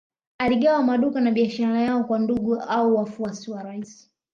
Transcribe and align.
Aligawa 0.37 0.83
maduka 0.83 1.21
na 1.21 1.31
biashara 1.31 1.81
yao 1.81 2.03
kwa 2.03 2.19
ndugu 2.19 2.55
au 2.59 2.95
wafuasi 2.95 3.51
wa 3.51 3.63
rais 3.63 4.11